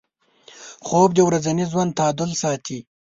خوب 0.85 1.09
د 1.15 1.19
ورځني 1.27 1.65
ژوند 1.71 1.95
تعادل 1.97 2.31
ساتي 2.41 2.79